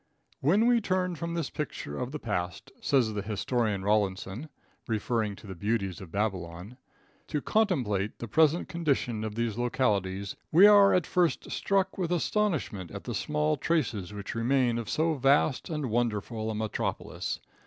[0.39, 4.49] "When we turn from this picture of the past," says the historian, Rawlinson,
[4.87, 6.77] referring to the beauties of Babylon,
[7.27, 12.89] "to contemplate the present condition of these localities, we are at first struck with astonishment
[12.89, 17.39] at the small traces which remain of so vast and wonderful a metropolis.